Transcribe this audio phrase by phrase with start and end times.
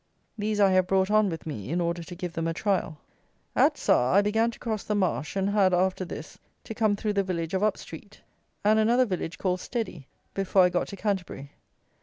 [0.35, 2.97] These I have brought on with me, in order to give them a trial.
[3.55, 7.13] At Sarr I began to cross the marsh, and had, after this, to come through
[7.13, 8.19] the village of Up street,
[8.65, 11.51] and another village called Steady, before I got to Canterbury.